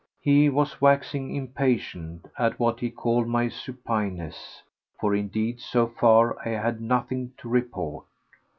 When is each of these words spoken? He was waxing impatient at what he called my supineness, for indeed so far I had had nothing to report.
He 0.19 0.49
was 0.49 0.81
waxing 0.81 1.35
impatient 1.35 2.25
at 2.35 2.59
what 2.59 2.79
he 2.79 2.89
called 2.89 3.27
my 3.27 3.49
supineness, 3.49 4.63
for 4.99 5.13
indeed 5.13 5.59
so 5.59 5.85
far 5.85 6.39
I 6.39 6.53
had 6.53 6.63
had 6.63 6.81
nothing 6.81 7.33
to 7.37 7.47
report. 7.47 8.05